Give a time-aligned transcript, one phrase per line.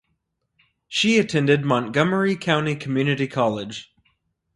[0.87, 3.93] She attended Montgomery County Community College.